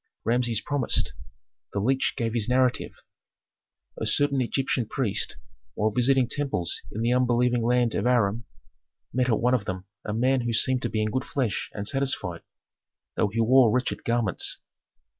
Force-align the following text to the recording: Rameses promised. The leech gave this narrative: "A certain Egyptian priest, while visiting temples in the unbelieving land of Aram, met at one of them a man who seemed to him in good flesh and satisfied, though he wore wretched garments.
Rameses 0.23 0.61
promised. 0.61 1.13
The 1.73 1.79
leech 1.79 2.15
gave 2.17 2.33
this 2.33 2.49
narrative: 2.49 2.93
"A 3.97 4.07
certain 4.07 4.41
Egyptian 4.41 4.87
priest, 4.87 5.37
while 5.75 5.91
visiting 5.91 6.27
temples 6.27 6.81
in 6.91 7.01
the 7.03 7.13
unbelieving 7.13 7.63
land 7.63 7.93
of 7.93 8.07
Aram, 8.07 8.45
met 9.13 9.29
at 9.29 9.39
one 9.39 9.53
of 9.53 9.65
them 9.65 9.85
a 10.03 10.11
man 10.11 10.41
who 10.41 10.53
seemed 10.53 10.81
to 10.81 10.87
him 10.89 10.95
in 10.95 11.11
good 11.11 11.25
flesh 11.25 11.69
and 11.75 11.87
satisfied, 11.87 12.41
though 13.15 13.27
he 13.27 13.41
wore 13.41 13.69
wretched 13.71 14.03
garments. 14.03 14.59